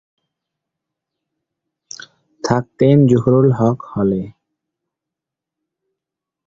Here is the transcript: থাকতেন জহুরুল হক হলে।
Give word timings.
থাকতেন 2.43 2.97
জহুরুল 3.07 3.47
হক 3.51 3.79
হলে। 3.91 4.21